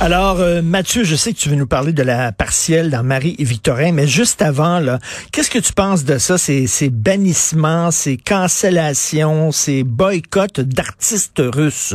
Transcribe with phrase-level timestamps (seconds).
[0.00, 3.36] Alors, euh, Mathieu, je sais que tu veux nous parler de la partielle dans Marie
[3.38, 4.98] et Victorin, mais juste avant, là,
[5.32, 11.94] qu'est-ce que tu penses de ça, ces, ces bannissements, ces cancellations, ces boycotts d'artistes russes?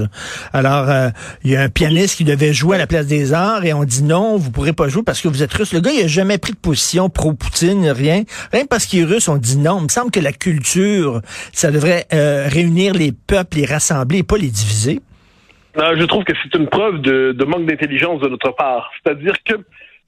[0.53, 1.09] Alors, euh,
[1.43, 3.83] il y a un pianiste qui devait jouer à la place des arts et on
[3.83, 5.73] dit non, vous pourrez pas jouer parce que vous êtes russe.
[5.73, 8.23] Le gars, il a jamais pris de position pro-Poutine, rien.
[8.51, 9.79] Rien parce qu'il est russe, on dit non.
[9.79, 11.21] Il me semble que la culture,
[11.53, 15.01] ça devrait euh, réunir les peuples, les rassembler et pas les diviser.
[15.77, 18.91] Non, je trouve que c'est une preuve de, manque d'intelligence de notre part.
[19.03, 19.55] C'est-à-dire que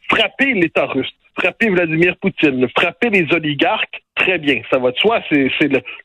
[0.10, 5.22] frapper l'État russe, frapper Vladimir Poutine, frapper les oligarques, très bien, ça va de soi.
[5.30, 5.52] C'est,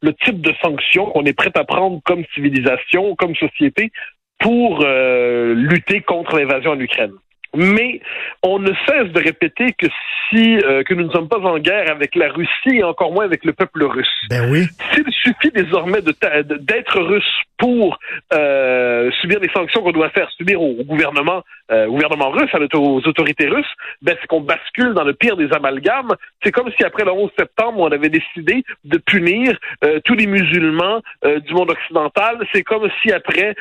[0.02, 3.90] le, type de sanction qu'on est prêt à prendre comme civilisation, comme société,
[4.38, 7.14] pour euh, lutter contre l'invasion en Ukraine.
[7.56, 8.00] Mais
[8.42, 9.86] on ne cesse de répéter que
[10.28, 13.24] si euh, que nous ne sommes pas en guerre avec la Russie et encore moins
[13.24, 14.08] avec le peuple russe.
[14.30, 14.66] Ben oui.
[14.92, 17.24] S'il suffit désormais d'être russe
[17.58, 17.98] pour
[18.32, 23.02] euh, subir les sanctions qu'on doit faire subir au, au gouvernement euh, gouvernement russe, aux
[23.08, 23.66] autorités russes,
[24.00, 26.14] ben c'est qu'on bascule dans le pire des amalgames.
[26.44, 30.28] C'est comme si après le 11 septembre, on avait décidé de punir euh, tous les
[30.28, 32.38] musulmans euh, du monde occidental.
[32.52, 33.56] C'est comme si après,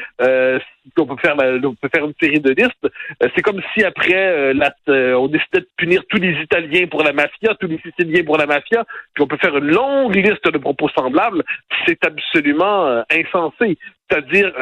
[0.85, 2.87] euh, on peut faire la, on peut faire une série de listes.
[3.35, 4.73] c'est comme si après, la,
[5.17, 8.45] on décidait de punir tous les Italiens pour la mafia, tous les Siciliens pour la
[8.45, 11.43] mafia, puis on peut faire une longue liste de propos semblables.
[11.87, 13.77] C'est absolument insensé.
[14.09, 14.53] C'est-à-dire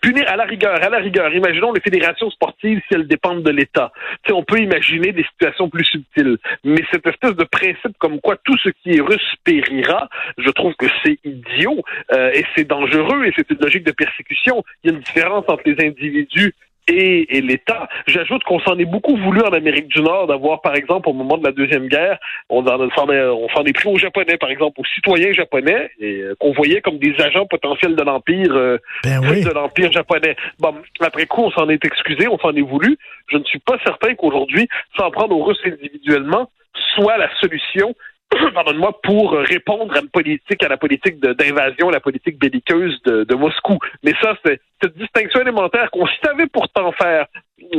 [0.00, 1.32] punir à la rigueur, à la rigueur.
[1.34, 3.92] Imaginons les fédérations sportives si elles dépendent de l'État.
[4.22, 6.38] Tu sais, on peut imaginer des situations plus subtiles.
[6.64, 10.74] Mais cette espèce de principe comme quoi tout ce qui est russe périra, je trouve
[10.74, 14.64] que c'est idiot euh, et c'est dangereux et c'est une logique de persécution.
[14.82, 16.54] Il y a une différence entre les individus
[16.88, 17.88] et, et l'État.
[18.06, 21.38] J'ajoute qu'on s'en est beaucoup voulu en Amérique du Nord d'avoir, par exemple, au moment
[21.38, 22.18] de la Deuxième Guerre,
[22.48, 26.52] on s'en est, est pris aux Japonais, par exemple, aux citoyens japonais, et euh, qu'on
[26.52, 29.42] voyait comme des agents potentiels de l'Empire euh, ben oui.
[29.42, 30.36] de l'Empire japonais.
[30.58, 32.96] Bon, après coup, on s'en est excusé, on s'en est voulu.
[33.28, 36.50] Je ne suis pas certain qu'aujourd'hui, s'en prendre aux Russes individuellement,
[36.94, 37.94] soit la solution
[38.54, 43.34] pardonne-moi, pour répondre à une politique, à la politique d'invasion, la politique belliqueuse de, de
[43.34, 43.78] Moscou.
[44.02, 47.26] Mais ça, c'est cette distinction élémentaire qu'on savait pourtant faire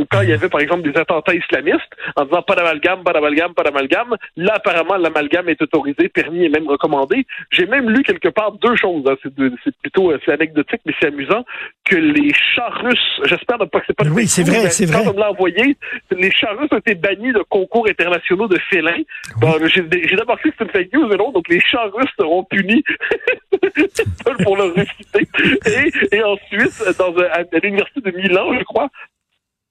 [0.09, 3.53] quand il y avait, par exemple, des attentats islamistes, en disant pas d'amalgame, pas d'amalgame,
[3.53, 4.15] pas d'amalgame.
[4.35, 7.25] Là, apparemment, l'amalgame est autorisé, permis et même recommandé.
[7.51, 9.03] J'ai même lu quelque part deux choses.
[9.07, 9.15] Hein.
[9.23, 11.43] C'est plutôt c'est anecdotique, mais c'est amusant
[11.85, 15.05] que les chats russes, j'espère pas que c'est pas oui, c'est vrai, c'est vrai.
[15.05, 15.77] me envoyé,
[16.11, 19.03] les chats russes ont été bannis de concours internationaux de félins.
[19.39, 22.43] Bon, j'ai d'abord cru que c'était une fake news, non, donc les chats russes seront
[22.43, 22.83] punis
[24.43, 25.27] pour leur réciter.
[25.65, 28.89] Et, et ensuite, dans à l'université de Milan, je crois,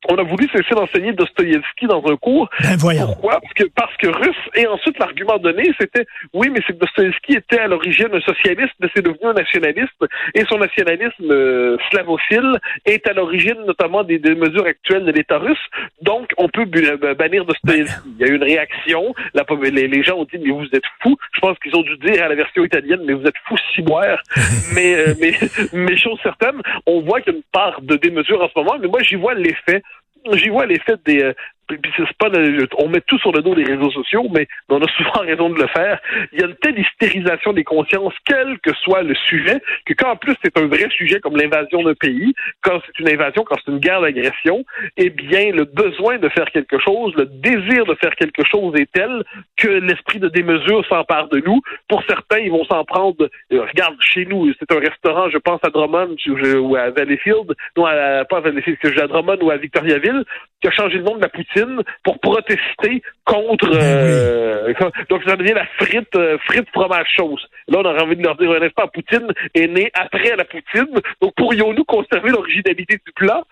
[0.09, 2.49] on a voulu cesser d'enseigner Dostoïevski dans un cours.
[2.61, 3.41] Ben Pourquoi?
[3.41, 4.37] Parce que, parce que russe.
[4.55, 8.75] Et ensuite, l'argument donné, c'était, oui, mais c'est que Dostoïevski était à l'origine un socialiste,
[8.81, 9.93] mais c'est devenu un nationaliste.
[10.35, 15.39] Et son nationalisme euh, slavophile est à l'origine notamment des, des, mesures actuelles de l'État
[15.39, 15.59] russe.
[16.03, 18.09] Donc, on peut euh, bannir Dostoïevski.
[18.09, 18.15] Ben.
[18.19, 19.15] Il y a eu une réaction.
[19.33, 21.17] La, les, les, gens ont dit, mais vous êtes fous.
[21.33, 24.23] Je pense qu'ils ont dû dire à la version italienne, mais vous êtes fous ciboires.
[24.75, 25.33] mais, euh, mais,
[25.73, 28.77] mais chose certaine, on voit qu'il y a une part de démesure en ce moment,
[28.81, 29.83] mais moi, j'y vois l'effet
[30.33, 31.33] j'y vois l'effet des,
[31.67, 32.29] puis c'est pas
[32.79, 35.61] on met tout sur le dos des réseaux sociaux, mais on a souvent raison de
[35.61, 35.99] le faire.
[36.33, 40.11] Il y a une telle hystérisation des consciences, quel que soit le sujet, que quand
[40.11, 43.57] en plus c'est un vrai sujet comme l'invasion d'un pays, quand c'est une invasion, quand
[43.65, 44.65] c'est une guerre d'agression,
[44.97, 48.91] eh bien le besoin de faire quelque chose, le désir de faire quelque chose est
[48.93, 49.23] tel
[49.57, 51.61] que l'esprit de démesure s'empare de nous.
[51.89, 53.29] Pour certains, ils vont s'en prendre.
[53.53, 57.87] Euh, regarde, chez nous, c'est un restaurant, je pense à Drummond ou à Valleyfield, non
[57.87, 60.25] à, pas à Valleyfield, à Drummond ou à Victoriaville,
[60.61, 61.54] qui a changé le nom de la Poutine
[62.03, 63.71] pour protester contre.
[63.71, 64.73] Ben euh,
[65.09, 67.47] donc ça devient la frite, euh, frite fromage sauce.
[67.69, 71.01] Là, on aurait envie de leur dire un instant, Poutine est né après la Poutine.
[71.21, 73.43] Donc pourrions-nous conserver l'originalité du plat,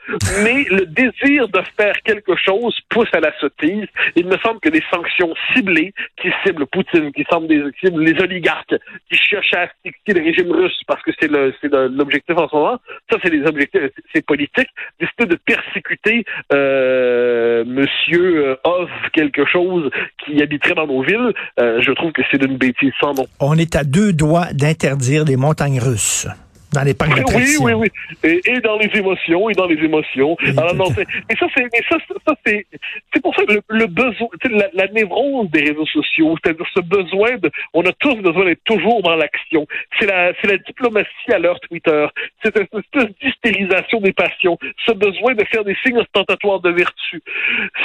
[0.45, 3.87] mais le désir de faire quelque chose pousse à la sottise.
[4.17, 8.21] Il me semble que des sanctions ciblées qui ciblent Poutine, qui semblent des ciblent les
[8.23, 8.75] oligarques,
[9.11, 12.57] qui cherchent à asphyxier le régime russe parce que c'est le c'est l'objectif en ce
[12.57, 12.79] moment.
[13.11, 13.83] Ça, c'est des objectifs,
[14.15, 14.69] c'est politique.
[15.01, 19.91] Décider de persécuter euh, Monsieur euh, Off quelque chose
[20.25, 23.27] qui habiterait dans nos villes, euh, je trouve que c'est une bêtise sans nom.
[23.41, 26.27] On est à deux doigts d'interdire les montagnes russes.
[26.73, 27.89] Dans les parcs Oui, oui, oui.
[28.25, 30.37] Et, et, dans les émotions, et dans les émotions.
[30.57, 31.97] Alors, non, mais ça, c'est, mais ça,
[32.27, 32.67] ça c'est,
[33.13, 36.81] c'est pour ça que le, le besoin, la, la névrose des réseaux sociaux, c'est-à-dire ce
[36.81, 39.67] besoin de, on a tous besoin d'être toujours dans l'action.
[39.99, 42.07] C'est la, c'est la diplomatie à l'heure Twitter.
[42.43, 44.59] C'est une espèce d'hystérisation des passions.
[44.87, 47.23] Ce besoin de faire des signes ostentatoires de vertu.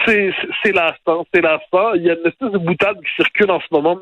[0.05, 0.31] C'est,
[0.63, 1.93] c'est lassant, c'est lassant.
[1.95, 3.99] Il y a une espèce de boutade qui circule en ce moment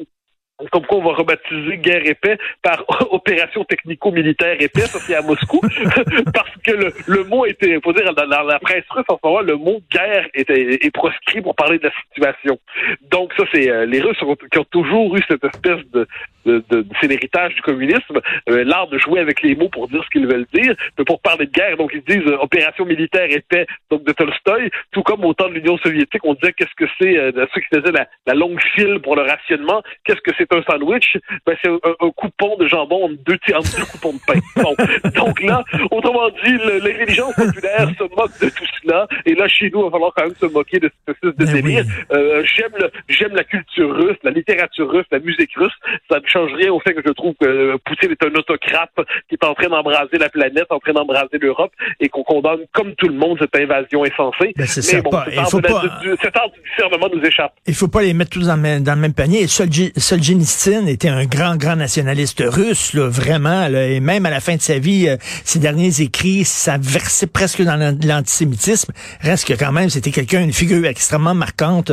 [0.71, 5.59] comme quoi on va rebaptiser guerre épais par opération technico-militaire épais, ça c'est à Moscou,
[6.33, 9.41] parce que le, le mot était, faut dire, dans, la presse russe en ce moment,
[9.41, 12.57] le mot guerre était, est proscrit pour parler de la situation.
[13.11, 14.17] Donc ça c'est euh, les Russes
[14.51, 16.07] qui ont toujours eu cette espèce de,
[16.45, 20.03] de, de c'est l'héritage du communisme, euh, l'art de jouer avec les mots pour dire
[20.03, 23.27] ce qu'ils veulent dire, mais pour parler de guerre, donc ils disent euh, opération militaire
[23.29, 26.89] épais, donc de Tolstoï, tout comme au temps de l'Union soviétique, on disait qu'est-ce que
[26.99, 27.15] c'est
[27.53, 31.17] ceux qui faisaient la, la longue file pour le rationnement, qu'est-ce que c'est un sandwich,
[31.45, 35.09] ben c'est un, coupon de jambon en deux, deux coupons de pain.
[35.15, 39.07] Donc là, autrement dit, l'intelligence populaire se moque de tout cela.
[39.25, 40.91] Et là, chez nous, il va falloir quand même se moquer de
[41.23, 41.85] de ben délire.
[42.11, 42.71] Euh, j'aime
[43.07, 45.73] j'aime la culture russe, la littérature russe, la musique russe.
[46.09, 48.91] Ça ne change rien au fait que je trouve que Poutine est un autocrate
[49.29, 52.93] qui est en train d'embraser la planète, en train d'embraser l'Europe et qu'on condamne comme
[52.95, 54.53] tout le monde cette invasion insensée.
[54.55, 55.83] Ben Mais bon, pas, il faut pas...
[56.21, 57.53] cet art du discernement nous échappe.
[57.67, 59.43] Il faut pas les mettre tous dans le, dans le même panier.
[59.43, 59.47] Et
[60.35, 63.67] Solzhenitsyn était un grand, grand nationaliste russe, là, vraiment.
[63.69, 67.27] Là, et même à la fin de sa vie, euh, ses derniers écrits, ça versait
[67.27, 68.91] presque dans l'antisémitisme.
[69.21, 71.91] Reste que quand même, c'était quelqu'un, une figure extrêmement marquante.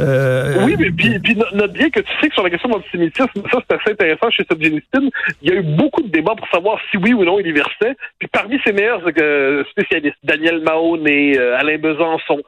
[0.00, 2.74] Euh, oui, mais puis, puis note bien que tu sais que sur la question de
[2.74, 5.10] l'antisémitisme, ça c'est assez intéressant chez Solzhenitsyn,
[5.42, 7.52] il y a eu beaucoup de débats pour savoir si oui ou non il y
[7.52, 7.96] versait.
[8.18, 12.40] Puis parmi ses meilleurs euh, spécialistes, Daniel Mahon et Alain Besançon,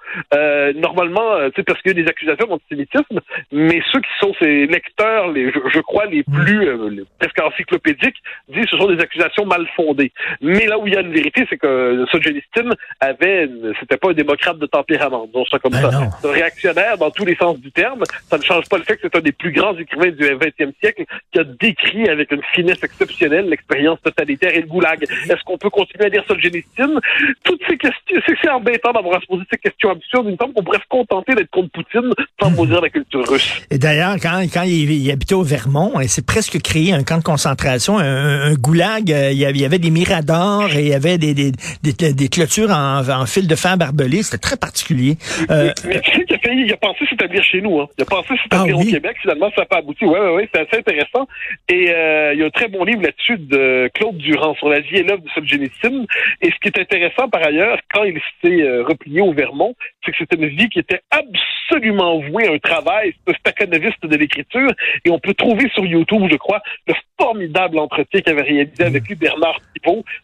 [0.77, 3.21] normalement, tu sais, parce qu'il y a des accusations d'antisémitisme,
[3.53, 8.17] mais ceux qui sont ses lecteurs, les, je, crois, les plus euh, presque encyclopédiques,
[8.49, 10.13] disent que ce sont des accusations mal fondées.
[10.41, 12.71] Mais là où il y a une vérité, c'est que Solzhenitsyn
[13.01, 13.49] avait,
[13.81, 16.11] c'était pas un démocrate de tempérament, disons ça comme ben ça.
[16.21, 18.03] C'est un réactionnaire dans tous les sens du terme.
[18.31, 20.77] Ça ne change pas le fait que c'est un des plus grands écrivains du XXe
[20.81, 25.03] siècle qui a décrit avec une finesse exceptionnelle l'expérience totalitaire et le goulag.
[25.03, 27.01] Est-ce qu'on peut continuer à dire Solzhenitsyn?
[27.43, 30.27] Toutes ces questions, c'est embêtant d'avoir à se poser ces questions absurdes.
[30.27, 33.63] Il me semble qu'on pourrait se contenter d'être contre Poutine sans maudire la culture russe.
[33.71, 37.23] Et d'ailleurs, quand, quand il, il au Vermont, et c'est presque créé un camp de
[37.23, 39.11] concentration, un, goulag.
[39.11, 43.09] Euh, il y avait des miradors et il y avait des, des, des, clôtures en,
[43.09, 44.23] en, fil de fer barbelé.
[44.23, 45.17] C'était très particulier.
[45.51, 47.81] Euh, mais, tu sais qu'il a, failli, il a pensé s'établir chez nous.
[47.81, 47.89] Hein.
[47.99, 49.17] Il a pensé s'établir ah, au Québec.
[49.23, 50.05] Finalement, ça n'a pas abouti.
[50.05, 50.49] Oui, oui, oui.
[50.53, 51.27] C'est assez intéressant.
[51.69, 54.81] Et euh, il y a un très bon livre là-dessus de Claude Durand sur la
[54.81, 56.05] vie et l'œuvre de Solzhenitsyn.
[56.43, 59.75] Et ce qui est intéressant par ailleurs, quand il s'est replié au Vermont,
[60.05, 64.71] c'est que c'était une vie qui était absolument vouée à un travail staccanoviste de l'écriture.
[65.05, 69.15] Et on peut trouver sur YouTube, je crois, le formidable entretien qu'avait réalisé avec lui
[69.15, 69.61] Bernard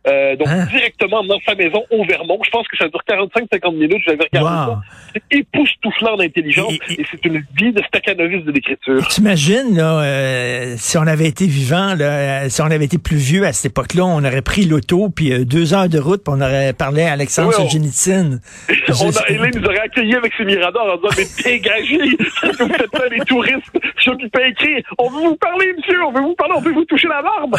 [0.06, 0.66] Euh, donc hein?
[0.70, 2.38] directement dans sa maison au Vermont.
[2.44, 4.80] Je pense que ça dure 45-50 minutes, j'avais regardé ça.
[5.12, 9.06] C'est époustouflant d'intelligence et, c'est une vie de staccanoviste de l'écriture.
[9.08, 13.16] T'imagines, là, euh, si on avait été vivant, là, euh, si on avait été plus
[13.16, 16.34] vieux à cette époque-là, on aurait pris l'auto, puis euh, deux heures de route, puis
[16.36, 18.40] on aurait parlé à Alexandre oui, Solzhenitsyn.
[18.68, 21.98] on a, il nous aurait accueillis avec ses miradors en disant, mais dégagez,
[22.58, 26.12] vous faites pas les touristes, je occupé à écrire, on veut vous parler, monsieur, on
[26.12, 27.56] veut vous parler, on veut vous toucher la barbe.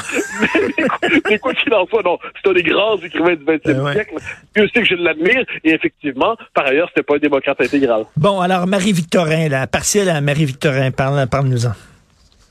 [1.29, 4.15] mais, quoi qu'il en non, c'est un des grands écrivains du 20e ben siècle.
[4.55, 5.43] Dieu sait que je l'admire.
[5.63, 8.05] Et effectivement, par ailleurs, c'était pas un démocrate intégral.
[8.17, 11.73] Bon, alors Marie-Victorin, la partielle à Marie-Victorin, parle, parle-nous-en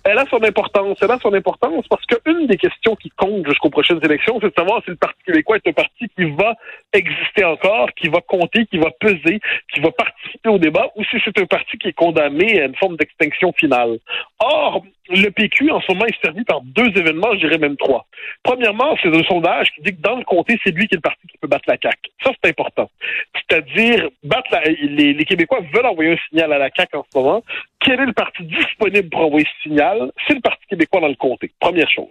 [0.05, 0.99] elle a son importance.
[1.01, 4.55] Elle a son importance parce qu'une des questions qui compte jusqu'aux prochaines élections, c'est de
[4.57, 6.55] savoir si le Parti québécois est un parti qui va
[6.93, 9.41] exister encore, qui va compter, qui va peser,
[9.73, 12.77] qui va participer au débat, ou si c'est un parti qui est condamné à une
[12.77, 13.99] forme d'extinction finale.
[14.39, 18.07] Or, le PQ, en ce moment, est servi par deux événements, je dirais même trois.
[18.43, 21.03] Premièrement, c'est un sondage qui dit que dans le comté, c'est lui qui est le
[21.03, 22.11] parti qui peut battre la CAQ.
[22.23, 22.91] Ça, c'est important.
[23.35, 27.43] C'est-à-dire, battre les, les Québécois veulent envoyer un signal à la CAQ en ce moment.
[27.81, 30.13] Quel est le parti disponible pour envoyer ce signal?
[30.27, 31.51] C'est le Parti québécois dans le comté.
[31.59, 32.11] Première chose.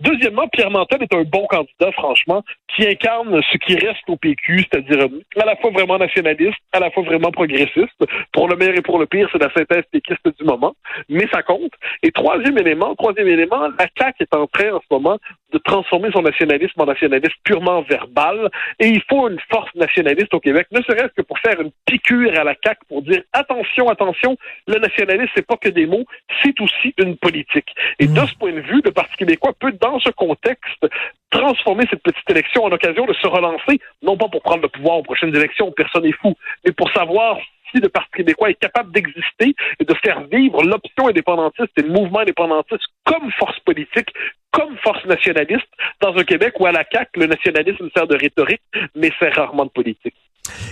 [0.00, 4.64] Deuxièmement, Pierre Mantel est un bon candidat, franchement, qui incarne ce qui reste au PQ,
[4.70, 8.06] c'est-à-dire euh, à la fois vraiment nationaliste, à la fois vraiment progressiste.
[8.32, 10.76] Pour le meilleur et pour le pire, c'est la synthèse péquiste du moment,
[11.08, 11.72] mais ça compte.
[12.04, 15.18] Et troisième élément, troisième élément, la CAQ est en train en ce moment
[15.52, 20.40] de transformer son nationalisme en nationalisme purement verbal, et il faut une force nationaliste au
[20.40, 24.36] Québec, ne serait-ce que pour faire une piqûre à la CAQ pour dire attention, attention,
[24.66, 26.04] le nationalisme, c'est pas que des mots,
[26.42, 27.68] c'est aussi une politique.
[27.98, 30.86] Et de ce point de vue, le Parti québécois peut, dans ce contexte,
[31.30, 34.98] transformer cette petite élection en occasion de se relancer, non pas pour prendre le pouvoir
[34.98, 37.38] aux prochaines élections, personne n'est fou, mais pour savoir
[37.70, 41.90] si le Parti québécois est capable d'exister et de faire vivre l'option indépendantiste et le
[41.90, 44.12] mouvement indépendantiste comme force politique,
[44.52, 45.68] comme force nationaliste
[46.00, 48.62] dans un Québec où à la CAQ, le nationalisme sert de rhétorique,
[48.94, 50.14] mais sert rarement de politique.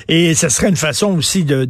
[0.08, 1.64] Et ce serait une façon aussi de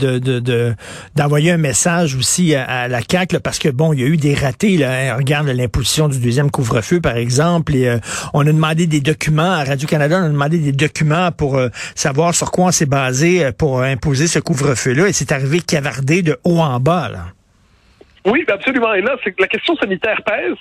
[1.15, 4.35] d'envoyer un message aussi à, la CAQ, parce que bon, il y a eu des
[4.35, 4.77] ratés.
[4.77, 7.75] Là, regarde l'imposition du deuxième couvre-feu, par exemple.
[7.75, 7.99] Et, euh,
[8.35, 12.35] on a demandé des documents à Radio-Canada, on a demandé des documents pour euh, savoir
[12.35, 15.09] sur quoi on s'est basé euh, pour imposer ce couvre-feu-là.
[15.09, 17.11] Et c'est arrivé cavardé de haut en bas.
[18.25, 18.95] Oui, absolument.
[18.95, 20.57] Et là, c'est que la question sanitaire pèse.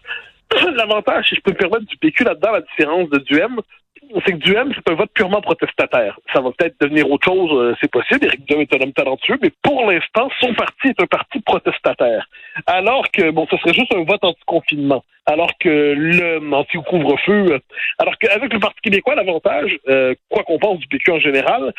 [0.75, 3.60] L'avantage, si je peux me permettre, du PQ là-dedans, la différence de Duhem,
[4.26, 6.20] c'est que Duhem, c'est un vote purement protestataire.
[6.34, 8.26] Ça va peut-être devenir autre chose, euh, c'est possible.
[8.26, 12.28] Éric Duhem est un homme talentueux, mais pour l'instant, son parti est un parti protestataire.
[12.66, 15.04] Alors que, bon, ce serait juste un vote anti-confinement.
[15.26, 17.60] Alors que le anti-couvre-feu, euh,
[17.98, 21.74] alors qu'avec le Parti québécois, l'avantage, euh, quoi qu'on pense du PQ en général,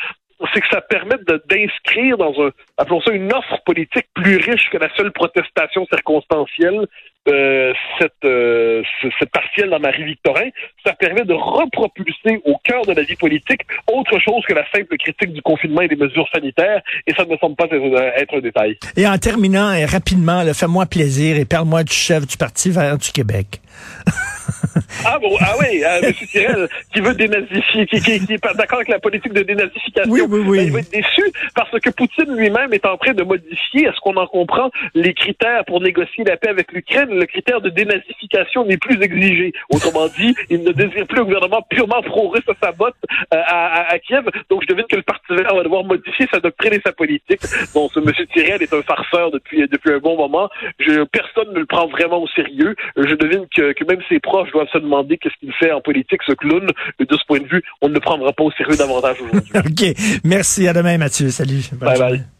[0.53, 1.15] c'est que ça permet
[1.49, 6.87] d'inscrire dans un, appelons ça une offre politique plus riche que la seule protestation circonstancielle,
[7.27, 8.83] euh, cette, euh,
[9.19, 10.49] cette partielle dans Marie-Victorin.
[10.85, 14.97] Ça permet de repropulser au cœur de la vie politique autre chose que la simple
[14.97, 18.39] critique du confinement et des mesures sanitaires, et ça ne me semble pas être un
[18.39, 18.77] détail.
[18.95, 23.11] Et en terminant, et rapidement, fais-moi plaisir et parle-moi du chef du Parti vert du
[23.11, 23.61] Québec.
[25.05, 26.13] ah bon, ah oui, euh, M.
[26.13, 30.11] Tirel, qui veut dénazifier, qui, qui, qui est pas d'accord avec la politique de dénazification,
[30.11, 30.57] oui, oui, oui.
[30.57, 31.23] Ben, il va être déçu
[31.55, 35.13] parce que Poutine lui-même est en train de modifier, à ce qu'on en comprend, les
[35.13, 37.09] critères pour négocier la paix avec l'Ukraine.
[37.17, 39.53] Le critère de dénazification n'est plus exigé.
[39.69, 42.95] Autrement dit, il ne désire plus un gouvernement purement pro-russe à sa botte
[43.33, 44.25] euh, à, à, Kiev.
[44.49, 47.41] Donc je devine que le Parti vert va devoir modifier sa doctrine et sa politique.
[47.73, 48.11] Bon, ce M.
[48.33, 50.49] Tirel est un farceur depuis, depuis un bon moment.
[50.79, 52.75] Je, personne ne le prend vraiment au sérieux.
[52.95, 56.21] Je devine que, que même ses proches doivent se demander qu'est-ce qu'il fait en politique,
[56.25, 56.67] ce clown.
[56.99, 59.51] Et de ce point de vue, on ne le prendra pas au sérieux davantage aujourd'hui.
[59.55, 60.21] OK.
[60.23, 60.67] Merci.
[60.67, 61.29] À demain, Mathieu.
[61.29, 61.63] Salut.
[61.79, 62.36] bye bye.